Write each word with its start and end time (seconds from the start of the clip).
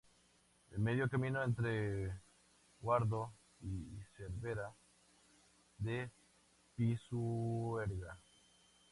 A 0.75 0.77
medio 0.87 1.07
camino 1.13 1.43
entre 1.43 2.11
Guardo 2.79 3.31
y 3.61 3.99
Cervera 4.17 4.73
de 5.77 6.09
Pisuerga. 6.75 8.17